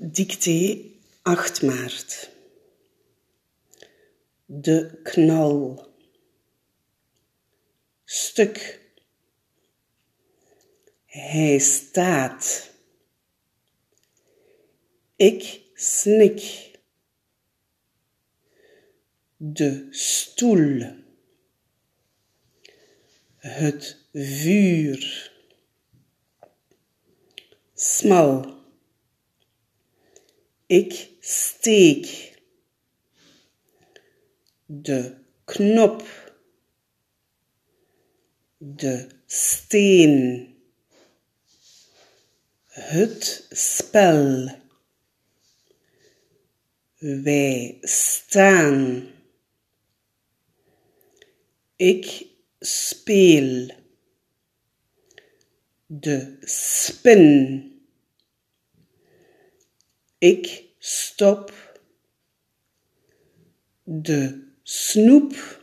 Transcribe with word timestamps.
Dictée 0.00 1.00
8 1.24 1.62
maart. 1.62 2.30
De 4.46 5.00
knal. 5.02 5.86
Stuk. 8.04 8.80
Hij 11.04 11.58
staat. 11.58 12.70
Ik 15.16 15.60
snik. 15.74 16.70
De 19.36 19.86
stoel. 19.90 20.82
Het 23.36 24.06
vuur. 24.12 25.32
Smal. 27.74 28.57
Ik 30.68 31.10
steek. 31.20 32.32
De 34.66 35.14
knop. 35.44 36.04
De 38.58 39.08
steen. 39.26 40.46
Het 42.66 43.46
spel. 43.50 44.56
Wij 46.98 47.78
staan. 47.80 49.06
Ik 51.76 52.26
speel. 52.60 53.70
De 55.86 56.36
spin. 56.40 57.77
Ik 60.18 60.64
stop. 60.78 61.52
De 63.84 64.48
snoep. 64.62 65.62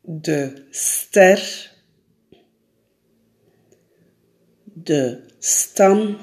De 0.00 0.66
ster. 0.70 1.72
De 4.62 5.24
stam. 5.38 6.18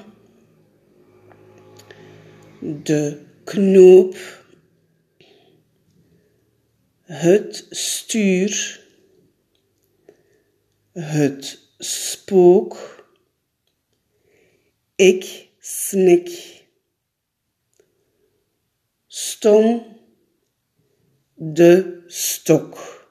De 2.60 3.26
knoop. 3.44 4.16
Het 7.02 7.66
stuur. 7.70 8.82
Het 10.92 11.68
spook. 11.78 12.92
Ik 14.96 15.52
snik. 15.64 16.30
Stom. 19.08 19.80
De 21.36 22.04
stok. 22.08 23.03